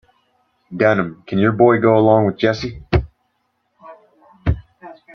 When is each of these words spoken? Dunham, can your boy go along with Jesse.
Dunham, 0.75 1.21
can 1.27 1.37
your 1.37 1.51
boy 1.51 1.77
go 1.79 1.95
along 1.95 2.25
with 2.25 2.39
Jesse. 2.39 2.81